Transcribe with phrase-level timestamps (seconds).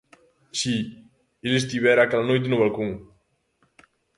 [0.61, 0.73] Si,
[1.49, 2.91] el estivera aquela noite no balcón;